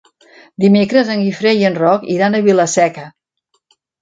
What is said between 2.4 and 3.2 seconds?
Vila-seca.